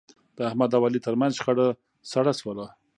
د 0.35 0.39
احمد 0.49 0.69
او 0.75 0.81
علي 0.87 0.99
ترمنځ 1.05 1.31
شخړه 1.39 1.67
سړه 2.11 2.33
شوله. 2.39 2.65